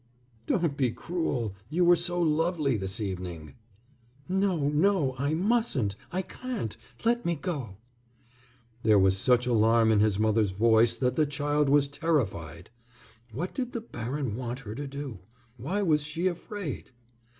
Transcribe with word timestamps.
"Don't 0.47 0.75
be 0.75 0.89
cruel. 0.89 1.53
You 1.69 1.85
were 1.85 1.95
so 1.95 2.19
lovely 2.19 2.75
this 2.75 2.99
evening." 2.99 3.53
"No, 4.27 4.67
no, 4.69 5.15
I 5.19 5.35
mustn't. 5.35 5.95
I 6.11 6.23
can't. 6.23 6.75
Let 7.05 7.23
me 7.23 7.35
go!" 7.35 7.77
There 8.81 8.97
was 8.97 9.15
such 9.15 9.45
alarm 9.45 9.91
in 9.91 9.99
his 9.99 10.17
mother's 10.17 10.49
voice 10.49 10.95
that 10.95 11.15
the 11.17 11.27
child 11.27 11.69
was 11.69 11.87
terrified. 11.87 12.71
What 13.31 13.53
did 13.53 13.73
the 13.73 13.81
baron 13.81 14.35
want 14.35 14.61
her 14.61 14.73
to 14.73 14.87
do? 14.87 15.19
Why 15.57 15.83
was 15.83 16.01
she 16.01 16.25
afraid? 16.25 16.89